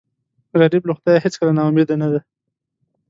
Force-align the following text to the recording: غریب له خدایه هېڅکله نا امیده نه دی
غریب 0.59 0.83
له 0.87 0.93
خدایه 0.97 1.23
هېڅکله 1.25 1.51
نا 1.57 1.61
امیده 1.69 1.95
نه 2.01 2.07
دی 2.11 2.19